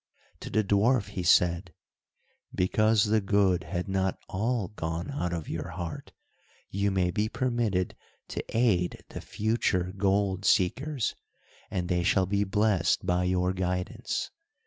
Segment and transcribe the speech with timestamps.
[0.39, 1.75] To the dwarf he said,
[2.55, 6.11] "because the good had not all gone out of your heart,
[6.71, 7.95] you may be permitted
[8.29, 11.13] to aid the future gold seekers,
[11.69, 14.31] and they shall be blessed by your guidance.